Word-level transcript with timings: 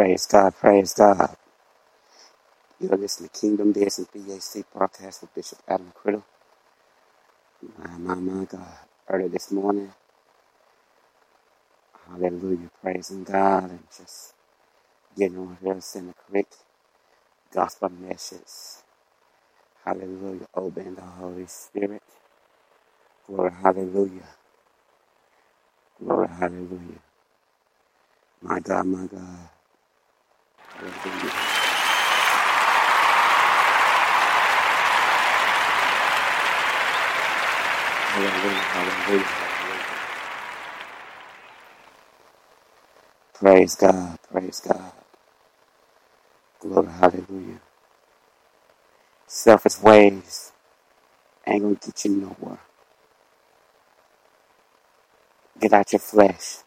Praise 0.00 0.26
God, 0.26 0.54
praise 0.56 0.94
God. 0.94 1.36
You're 2.80 2.96
listening 2.96 3.30
to 3.32 3.40
Kingdom 3.40 3.72
and 3.74 3.74
BAC 3.74 4.64
broadcast 4.74 5.22
with 5.22 5.34
Bishop 5.34 5.58
Adam 5.68 5.92
Criddle. 5.96 6.24
My, 7.78 7.98
my, 7.98 8.14
my 8.16 8.44
God. 8.46 8.66
Early 9.08 9.28
this 9.28 9.52
morning, 9.52 9.92
hallelujah, 12.08 12.70
praising 12.82 13.24
God 13.24 13.70
and 13.70 13.84
just 13.96 14.34
getting 15.18 15.38
on 15.38 15.58
here, 15.62 15.80
sending 15.80 16.12
the 16.12 16.32
correct 16.32 16.56
gospel 17.54 17.90
message. 17.90 18.82
Hallelujah, 19.84 20.48
obeying 20.56 20.96
the 20.96 21.02
Holy 21.02 21.46
Spirit. 21.46 22.02
Glory, 23.26 23.52
hallelujah. 23.62 24.28
Glory, 26.04 26.28
hallelujah. 26.28 27.00
My 28.42 28.60
God, 28.60 28.86
my 28.86 29.06
God. 29.06 29.50
Praise 30.80 30.96
God, 43.76 44.18
praise 44.32 44.60
God. 44.60 44.92
Glory, 46.60 46.88
hallelujah. 46.88 47.60
Selfish 49.26 49.80
ways 49.82 50.52
ain't 51.46 51.62
gonna 51.62 51.76
get 51.76 52.04
you 52.06 52.12
nowhere. 52.16 52.58
Get 55.60 55.72
out 55.74 55.92
your 55.92 56.00
flesh 56.00 56.58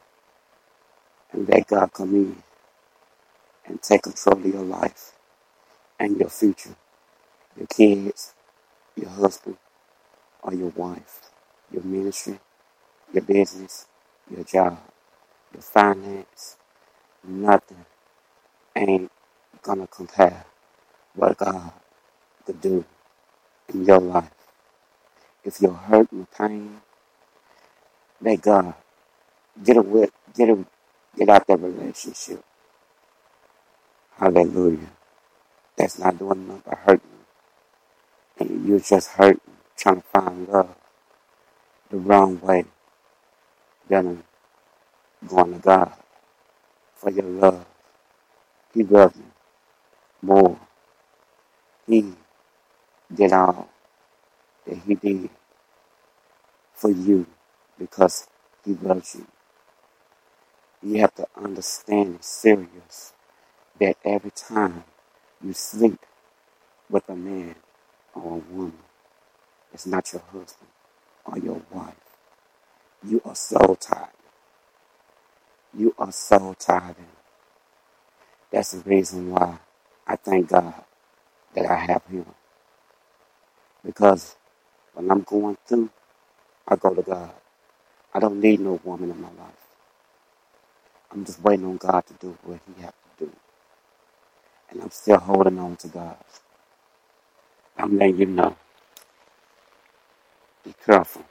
and 1.33 1.49
let 1.49 1.67
God 1.67 1.93
come 1.93 2.15
in 2.15 2.42
and 3.65 3.81
take 3.81 4.03
control 4.03 4.37
of 4.37 4.45
your 4.45 4.63
life 4.63 5.13
and 5.99 6.17
your 6.17 6.29
future, 6.29 6.75
your 7.57 7.67
kids, 7.67 8.33
your 8.95 9.09
husband, 9.09 9.57
or 10.41 10.53
your 10.53 10.69
wife, 10.69 11.31
your 11.71 11.83
ministry, 11.83 12.39
your 13.13 13.23
business, 13.23 13.87
your 14.29 14.43
job, 14.43 14.79
your 15.53 15.61
finance. 15.61 16.57
Nothing 17.23 17.85
ain't 18.75 19.11
gonna 19.61 19.87
compare 19.87 20.45
what 21.15 21.37
God 21.37 21.71
could 22.45 22.61
do 22.61 22.85
in 23.69 23.85
your 23.85 23.99
life. 23.99 24.31
If 25.43 25.61
you're 25.61 25.73
hurt 25.73 26.11
and 26.11 26.29
pain, 26.31 26.81
let 28.21 28.41
God 28.41 28.73
get 29.63 29.77
away, 29.77 30.07
get 30.35 30.49
it, 30.49 30.65
get 31.17 31.29
out 31.29 31.47
that 31.47 31.59
relationship. 31.59 32.43
Hallelujah. 34.23 34.91
That's 35.77 35.99
not 35.99 36.17
doing 36.17 36.47
nothing 36.47 36.63
but 36.65 36.77
hurting. 36.79 37.09
And 38.39 38.67
you're 38.67 38.79
just 38.79 39.09
hurting, 39.09 39.41
trying 39.77 39.97
to 40.01 40.07
find 40.13 40.47
love 40.47 40.75
the 41.91 41.97
wrong 41.97 42.39
way. 42.41 42.65
Then 43.89 44.23
going 45.27 45.53
to 45.53 45.59
God 45.59 45.93
for 46.95 47.11
your 47.11 47.25
love. 47.25 47.65
He 48.73 48.83
loves 48.83 49.17
you 49.17 49.25
more. 50.21 50.59
He 51.87 52.13
did 53.13 53.33
all 53.33 53.69
that 54.67 54.77
he 54.87 54.95
did 54.95 55.29
for 56.73 56.91
you 56.91 57.27
because 57.79 58.27
he 58.65 58.73
loves 58.75 59.15
you. 59.15 59.27
You 60.83 61.01
have 61.01 61.15
to 61.15 61.27
understand 61.37 62.15
it's 62.15 62.27
serious 62.27 63.12
that 63.79 63.97
every 64.05 64.31
time 64.31 64.83
you 65.43 65.53
sleep 65.53 65.99
with 66.89 67.07
a 67.09 67.15
man 67.15 67.55
or 68.15 68.37
a 68.37 68.53
woman, 68.53 68.79
it's 69.73 69.87
not 69.87 70.11
your 70.13 70.23
husband 70.31 70.69
or 71.25 71.39
your 71.39 71.61
wife. 71.71 71.95
You 73.03 73.21
are 73.25 73.35
so 73.35 73.77
tired. 73.79 74.09
You 75.77 75.95
are 75.99 76.11
so 76.11 76.55
tired. 76.59 76.97
And 76.97 77.07
that's 78.51 78.71
the 78.73 78.89
reason 78.89 79.31
why 79.31 79.59
I 80.07 80.17
thank 80.17 80.49
God 80.49 80.73
that 81.55 81.65
I 81.65 81.75
have 81.77 82.05
him. 82.07 82.25
Because 83.85 84.35
when 84.93 85.11
I'm 85.11 85.21
going 85.21 85.57
through, 85.67 85.89
I 86.67 86.75
go 86.77 86.93
to 86.93 87.01
God. 87.03 87.31
I 88.13 88.19
don't 88.19 88.41
need 88.41 88.61
no 88.61 88.79
woman 88.83 89.11
in 89.11 89.21
my 89.21 89.29
life. 89.29 89.67
I'm 91.11 91.25
just 91.25 91.41
waiting 91.41 91.65
on 91.65 91.77
God 91.77 92.05
to 92.07 92.13
do 92.15 92.37
what 92.43 92.59
he 92.67 92.81
has 92.83 92.93
to 93.19 93.25
do. 93.25 93.31
And 94.73 94.83
I'm 94.83 94.91
still 94.91 95.19
holding 95.19 95.59
on 95.59 95.77
to 95.77 95.89
God. 95.89 96.17
I'm 97.77 97.97
letting 97.99 98.19
you 98.19 98.27
know. 98.27 98.57
Be 100.65 100.73
careful. 100.85 101.23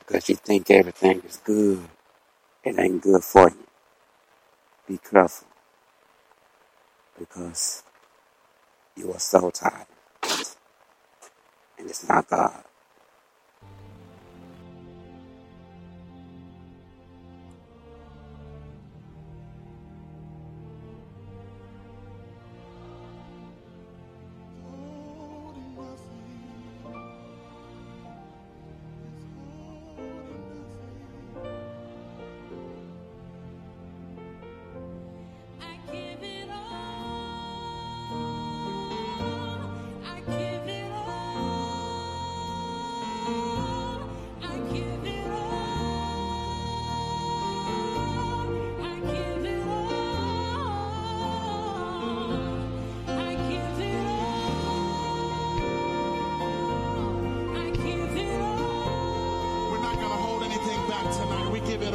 Because 0.00 0.28
you 0.28 0.36
think 0.36 0.70
everything 0.70 1.22
is 1.28 1.38
good. 1.44 1.80
It 2.64 2.78
ain't 2.78 3.02
good 3.02 3.24
for 3.24 3.50
you. 3.50 3.66
Be 4.88 4.98
careful. 4.98 5.48
Because 7.18 7.82
you 8.96 9.12
are 9.12 9.20
so 9.20 9.50
tired. 9.50 9.86
And 11.78 11.90
it's 11.90 12.08
not 12.08 12.28
God. 12.28 12.64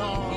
Tonight. 0.01 0.30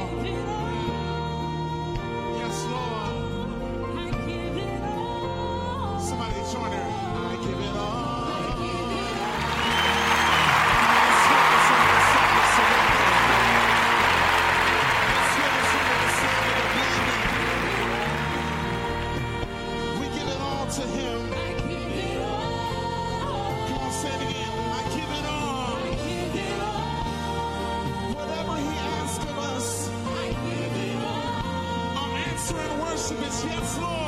Answer 33.13 33.15
in 33.17 33.21
worship 33.21 33.63
is 33.63 34.04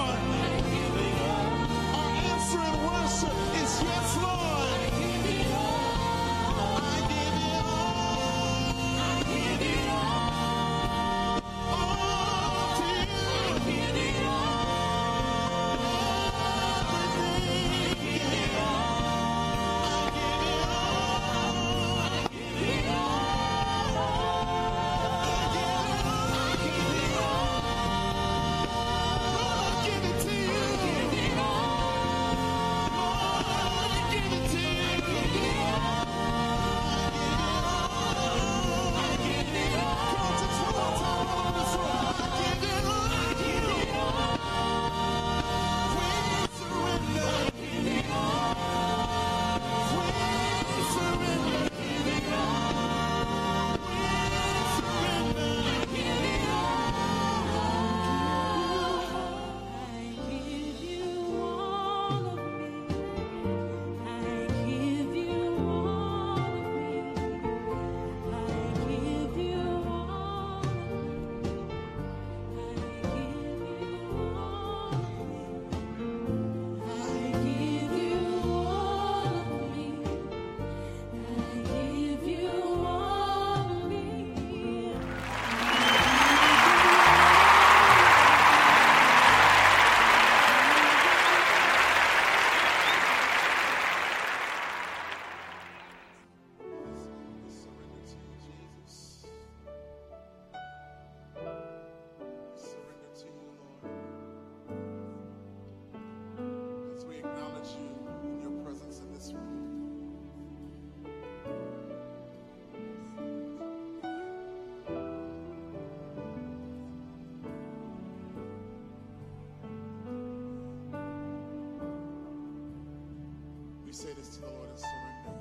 this 124.17 124.29
to 124.37 124.41
the 124.41 124.47
Lord 124.47 124.71
surrender? 124.79 125.39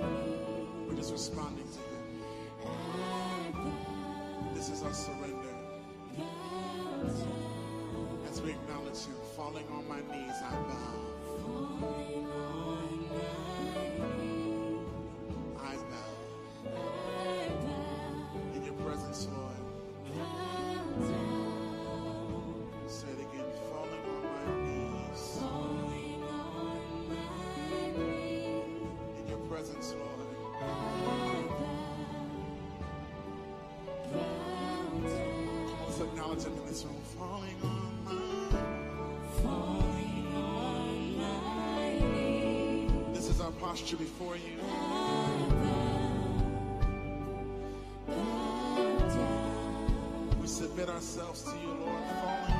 knees, 0.00 0.88
We're 0.88 0.96
just 0.96 1.12
responding 1.12 1.68
to 1.68 1.78
Him. 1.78 1.86
This 4.54 4.68
is 4.70 4.82
our 4.82 4.92
surrender. 4.94 5.39
Falling 8.92 9.66
on 9.72 9.86
my 9.88 9.98
knees, 9.98 10.34
I 10.44 10.50
bow. 10.50 10.94
I 15.58 15.76
bow. 15.76 16.12
In 18.56 18.64
your 18.64 18.74
presence, 18.74 19.28
Lord. 19.32 19.62
Say 22.88 23.08
it 23.08 23.20
again. 23.20 23.46
Falling 23.70 24.04
on 24.10 24.22
my 24.34 24.44
knees. 24.66 25.38
Falling 25.38 26.22
on 26.24 27.08
my 27.08 28.04
knees, 28.04 29.20
In 29.20 29.28
your 29.28 29.38
presence, 29.48 29.94
Lord. 29.98 30.28
I 30.60 30.64
bow, 31.54 31.70
bow 34.12 35.08
down. 35.08 36.08
Acknowledge 36.08 36.42
Him 36.44 36.54
in 36.58 36.66
this 36.66 36.84
room. 36.84 36.96
Falling 37.16 37.56
on 37.64 37.79
posture 43.70 43.96
before 43.98 44.34
you. 44.34 44.58
We 50.40 50.46
submit 50.48 50.88
ourselves 50.88 51.44
to 51.44 51.50
you, 51.50 51.68
Lord. 51.68 52.02
Falling 52.20 52.59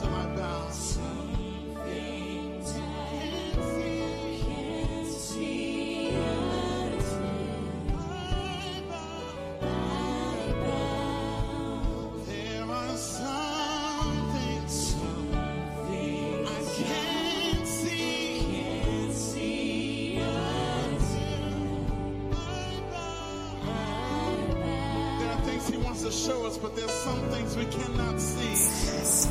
see 0.00 0.06
until 0.06 0.44
I 0.44 0.59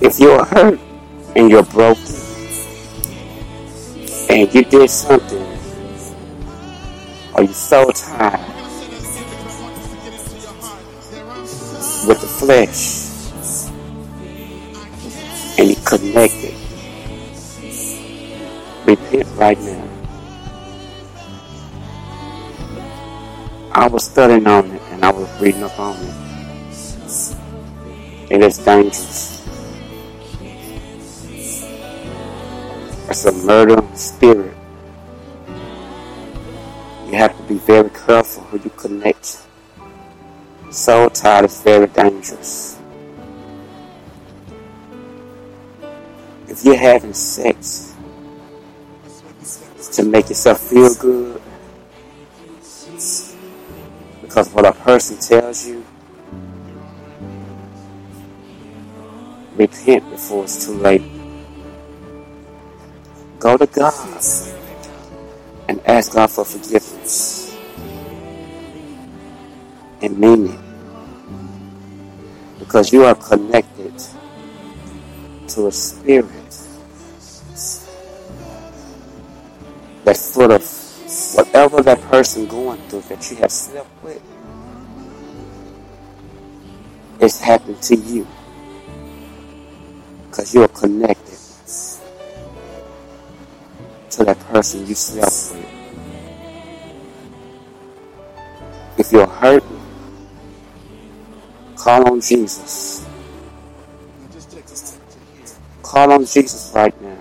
If 0.01 0.19
you're 0.19 0.45
hurt 0.45 0.79
and 1.35 1.49
you're 1.49 1.63
broken 1.63 2.15
and 4.29 4.53
you 4.53 4.63
did 4.63 4.87
something 4.87 5.47
or 7.33 7.43
you're 7.43 7.53
so 7.53 7.89
tired 7.89 8.39
are 8.39 8.47
with 12.07 12.21
the 12.21 12.27
flesh 12.27 12.99
and 15.57 15.69
you 15.69 15.75
connected, 15.85 16.53
repent 18.85 19.27
right 19.37 19.59
now. 19.59 19.87
I 23.71 23.87
was 23.87 24.03
studying 24.03 24.45
on 24.45 24.71
it 24.71 24.81
and 24.91 25.03
I 25.03 25.11
was 25.11 25.41
reading 25.41 25.63
up 25.63 25.79
on 25.79 25.97
it. 25.97 26.28
It 28.29 28.43
is 28.43 28.59
dangerous. 28.59 29.43
It's 33.09 33.25
a 33.25 33.31
murder 33.31 33.83
spirit. 33.95 34.55
You 37.07 37.13
have 37.15 37.35
to 37.35 37.43
be 37.43 37.55
very 37.55 37.89
careful 37.89 38.43
who 38.43 38.59
you 38.59 38.69
connect. 38.69 39.41
Soul 40.69 41.09
tie 41.09 41.43
is 41.45 41.59
very 41.63 41.87
dangerous. 41.87 42.77
If 46.47 46.63
you're 46.63 46.77
having 46.77 47.15
sex 47.15 47.95
to 49.93 50.03
make 50.03 50.29
yourself 50.29 50.59
feel 50.59 50.93
good, 50.93 51.41
because 54.21 54.49
what 54.53 54.67
a 54.67 54.73
person 54.73 55.17
tells 55.17 55.65
you, 55.65 55.83
repent 59.59 60.09
before 60.09 60.45
it's 60.45 60.65
too 60.65 60.71
late. 60.71 61.03
Go 63.39 63.57
to 63.57 63.67
God 63.67 64.23
and 65.67 65.85
ask 65.85 66.13
God 66.13 66.31
for 66.31 66.45
forgiveness 66.45 67.53
and 70.01 70.17
mean 70.17 70.47
it 70.47 70.59
because 72.59 72.93
you 72.93 73.03
are 73.03 73.15
connected 73.15 73.93
to 75.49 75.67
a 75.67 75.71
spirit 75.71 76.25
that's 80.05 80.33
full 80.33 80.51
of 80.53 80.63
whatever 81.35 81.81
that 81.81 81.99
person 82.03 82.47
going 82.47 82.79
through 82.87 83.01
that 83.01 83.29
you 83.29 83.35
have 83.37 83.51
slept 83.51 83.89
with. 84.03 84.23
It's 87.19 87.41
happened 87.41 87.81
to 87.83 87.95
you 87.97 88.25
because 90.29 90.53
you 90.53 90.61
are 90.63 90.67
connected 90.69 91.37
to 94.11 94.23
that 94.23 94.39
person 94.51 94.85
you 94.85 94.93
slept 94.93 95.55
with. 95.55 95.65
If 98.99 99.11
you're 99.11 99.27
hurting, 99.27 99.81
call 101.75 102.11
on 102.11 102.21
Jesus. 102.21 103.05
Call 105.81 106.11
on 106.11 106.25
Jesus 106.25 106.71
right 106.75 107.01
now. 107.01 107.17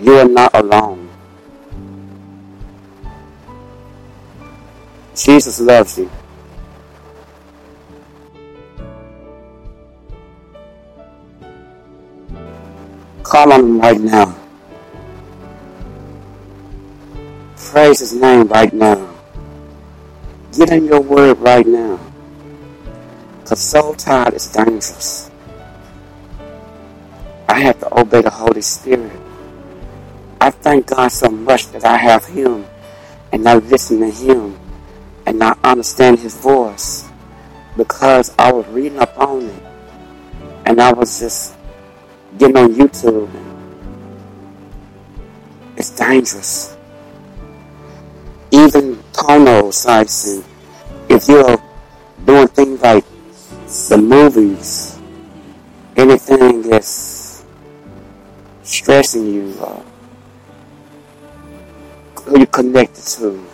You 0.00 0.18
are 0.18 0.28
not 0.28 0.54
alone. 0.54 1.08
Jesus 5.14 5.60
loves 5.60 5.98
you. 5.98 6.10
Call 13.32 13.50
on 13.50 13.60
him 13.60 13.80
right 13.80 13.98
now. 13.98 14.36
Praise 17.56 18.00
his 18.00 18.12
name 18.12 18.46
right 18.48 18.70
now. 18.74 19.08
Get 20.52 20.68
in 20.68 20.84
your 20.84 21.00
word 21.00 21.38
right 21.38 21.66
now. 21.66 21.98
Because 23.40 23.58
soul 23.58 23.94
tired 23.94 24.34
is 24.34 24.52
dangerous. 24.52 25.30
I 27.48 27.58
have 27.60 27.80
to 27.80 27.98
obey 27.98 28.20
the 28.20 28.28
Holy 28.28 28.60
Spirit. 28.60 29.18
I 30.38 30.50
thank 30.50 30.88
God 30.88 31.08
so 31.08 31.30
much 31.30 31.68
that 31.68 31.86
I 31.86 31.96
have 31.96 32.26
Him 32.26 32.66
and 33.32 33.48
I 33.48 33.54
listen 33.54 34.00
to 34.00 34.10
Him 34.10 34.58
and 35.24 35.42
I 35.42 35.56
understand 35.64 36.18
His 36.18 36.36
voice 36.36 37.08
because 37.78 38.30
I 38.38 38.52
was 38.52 38.66
reading 38.66 38.98
up 38.98 39.18
on 39.18 39.46
it 39.46 39.62
and 40.66 40.82
I 40.82 40.92
was 40.92 41.18
just 41.18 41.51
getting 42.42 42.56
on 42.56 42.74
YouTube. 42.74 43.30
It's 45.76 45.90
dangerous. 45.90 46.76
Even 48.50 48.96
porno 49.12 49.70
sites, 49.70 50.26
and 50.26 50.44
if 51.08 51.28
you're 51.28 51.62
doing 52.26 52.48
things 52.48 52.82
like 52.82 53.04
the 53.88 53.98
movies, 53.98 54.98
anything 55.96 56.62
that's 56.62 57.44
stressing 58.64 59.26
you, 59.32 59.54
uh, 59.60 59.80
who 62.22 62.40
you 62.40 62.46
connected 62.46 63.04
to, 63.04 63.46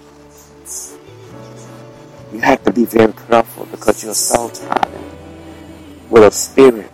you 2.33 2.40
have 2.40 2.62
to 2.64 2.73
be 2.73 2.87
very 2.87 3.12
careful 3.12 3.66
because 3.66 4.02
you're 4.02 4.14
soul 4.14 4.49
tied 4.49 4.88
with 6.09 6.25
a 6.25 6.30
spirit, 6.30 6.90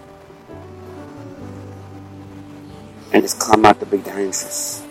and 3.14 3.22
it's 3.22 3.34
come 3.34 3.64
out 3.64 3.78
to 3.78 3.86
be 3.86 3.98
dangerous. 3.98 4.84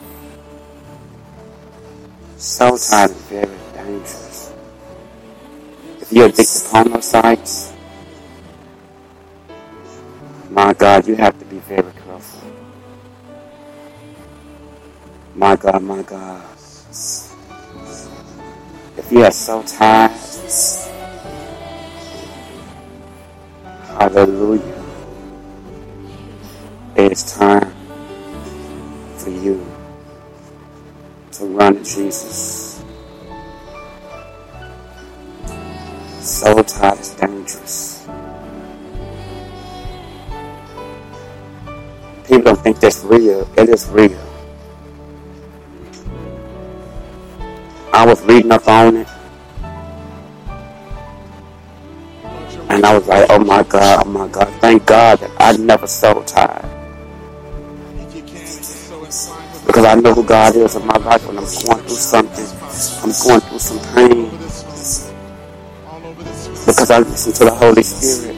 Tied 2.90 3.10
and 3.10 3.20
very 3.28 3.58
dangerous. 3.74 4.54
If 6.00 6.12
you're 6.12 6.28
addicted 6.28 6.94
to 6.94 7.02
sites, 7.02 7.74
my 10.50 10.74
God, 10.74 11.06
you 11.06 11.16
have 11.16 11.38
to 11.38 11.46
be 11.46 11.60
very 11.60 11.92
careful. 11.92 12.52
My 15.36 15.58
God, 15.58 15.84
my 15.84 16.02
God. 16.04 16.46
If 18.96 19.12
you 19.12 19.24
are 19.26 19.32
soul 19.32 19.64
tied, 19.64 20.12
hallelujah. 24.00 24.80
It's 26.96 27.38
time 27.38 27.73
for 29.24 29.30
you 29.30 29.66
to 31.32 31.46
run 31.46 31.76
to 31.76 31.84
Jesus. 31.84 32.84
So 36.20 36.62
tired 36.64 37.00
is 37.00 37.12
dangerous. 37.12 38.08
People 42.28 42.44
don't 42.44 42.60
think 42.62 42.80
that's 42.82 43.04
real. 43.04 43.48
It 43.58 43.70
is 43.70 43.88
real. 43.90 44.20
I 47.94 48.06
was 48.06 48.22
reading 48.24 48.52
up 48.52 48.68
on 48.68 48.98
it 48.98 49.08
and 52.70 52.86
I 52.86 52.98
was 52.98 53.08
like, 53.08 53.28
oh 53.30 53.40
my 53.40 53.64
God, 53.64 54.04
oh 54.06 54.10
my 54.10 54.28
God. 54.28 54.50
Thank 54.60 54.86
God 54.86 55.20
that 55.20 55.32
I 55.40 55.56
never 55.58 55.88
so 55.88 56.13
Because 59.04 59.86
I 59.86 59.96
know 59.96 60.14
who 60.14 60.24
God 60.24 60.56
is 60.56 60.76
in 60.76 60.88
my 60.88 60.96
life 60.98 61.28
when 61.28 61.38
I'm 61.38 61.44
going 61.44 61.84
through 61.84 61.90
something. 61.90 62.46
I'm 63.04 63.12
going 63.28 63.42
through 63.42 63.60
some 63.60 63.80
pain. 63.94 64.30
Because 66.66 66.90
I 66.90 67.00
listen 67.00 67.34
to 67.34 67.46
the 67.46 67.54
Holy 67.54 67.84
Spirit. 67.84 68.38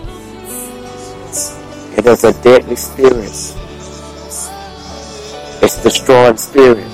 It 1.98 2.06
is 2.08 2.24
a 2.24 2.34
deadly 2.42 2.76
spirit. 2.76 3.30
It's 5.62 5.84
destroying 5.84 6.38
spirit. 6.38 6.88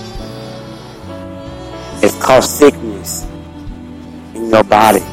It's 2.04 2.22
caused 2.22 2.50
sickness 2.50 3.26
in 4.36 4.50
your 4.50 4.64
body. 4.66 5.04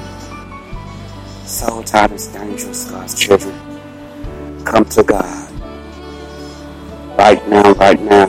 Soul 1.45 1.85
time 1.85 2.12
is 2.12 2.27
dangerous, 2.27 2.91
God's 2.91 3.19
children. 3.19 3.55
Come 4.65 4.85
to 4.87 5.03
God. 5.05 5.49
Right 7.19 7.49
now, 7.49 7.73
right 7.73 8.00
now. 8.00 8.28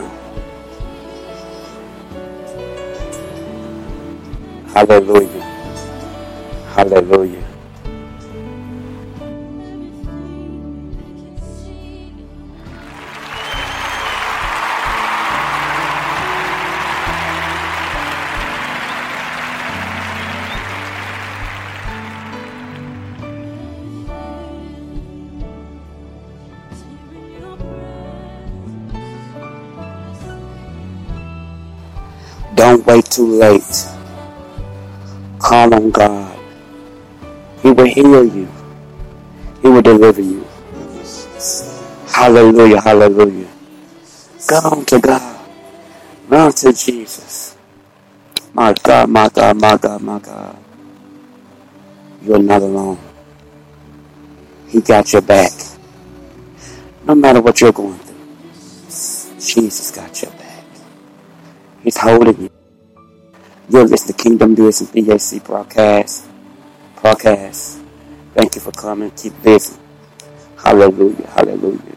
Hallelujah. 4.90 5.40
Hallelujah. 6.74 7.46
Don't 32.56 32.84
wait 32.84 33.04
too 33.04 33.26
late. 33.38 33.99
Call 35.50 35.74
on 35.74 35.90
God. 35.90 36.38
He 37.60 37.72
will 37.72 37.84
heal 37.86 38.24
you. 38.24 38.46
He 39.60 39.66
will 39.66 39.82
deliver 39.82 40.22
you. 40.22 40.46
Hallelujah, 42.06 42.80
hallelujah. 42.80 43.48
Go 44.46 44.84
to 44.84 45.00
God. 45.00 45.40
Run 46.28 46.52
to 46.52 46.72
Jesus. 46.72 47.56
My 48.54 48.72
God, 48.74 49.08
my 49.08 49.28
God, 49.28 49.60
my 49.60 49.76
God, 49.76 50.00
my 50.00 50.18
God. 50.20 50.56
You're 52.22 52.38
not 52.38 52.62
alone. 52.62 53.00
He 54.68 54.80
got 54.80 55.12
your 55.12 55.22
back. 55.22 55.50
No 57.04 57.16
matter 57.16 57.40
what 57.40 57.60
you're 57.60 57.72
going 57.72 57.98
through, 57.98 59.40
Jesus 59.40 59.90
got 59.90 60.22
your 60.22 60.30
back. 60.30 60.64
He's 61.82 61.96
holding 61.96 62.40
you. 62.40 62.59
You're 63.70 63.84
listening 63.84 64.16
to 64.16 64.22
Kingdom 64.24 64.56
Business 64.56 64.90
BAC 64.90 65.44
broadcast. 65.44 66.26
Podcast. 66.96 67.80
Thank 68.34 68.56
you 68.56 68.60
for 68.60 68.72
coming. 68.72 69.12
Keep 69.12 69.44
listening. 69.44 69.80
Hallelujah. 70.58 71.28
Hallelujah. 71.28 71.89